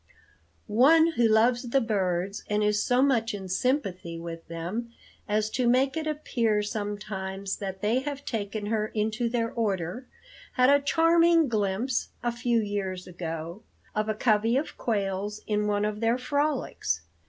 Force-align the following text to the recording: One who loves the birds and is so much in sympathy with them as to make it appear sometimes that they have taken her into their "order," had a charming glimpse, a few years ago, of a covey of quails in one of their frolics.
One 0.65 1.11
who 1.11 1.27
loves 1.27 1.69
the 1.69 1.79
birds 1.79 2.43
and 2.49 2.63
is 2.63 2.81
so 2.81 3.03
much 3.03 3.35
in 3.35 3.47
sympathy 3.47 4.19
with 4.19 4.47
them 4.47 4.91
as 5.29 5.47
to 5.51 5.69
make 5.69 5.95
it 5.95 6.07
appear 6.07 6.63
sometimes 6.63 7.57
that 7.57 7.81
they 7.81 7.99
have 7.99 8.25
taken 8.25 8.65
her 8.65 8.87
into 8.95 9.29
their 9.29 9.51
"order," 9.51 10.07
had 10.53 10.71
a 10.71 10.81
charming 10.81 11.47
glimpse, 11.47 12.09
a 12.23 12.31
few 12.31 12.59
years 12.59 13.05
ago, 13.05 13.61
of 13.93 14.09
a 14.09 14.15
covey 14.15 14.57
of 14.57 14.75
quails 14.75 15.41
in 15.45 15.67
one 15.67 15.85
of 15.85 15.99
their 15.99 16.17
frolics. 16.17 17.01